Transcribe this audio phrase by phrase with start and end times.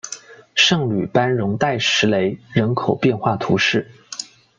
[0.55, 3.87] 圣吕班代容什雷人口变化图示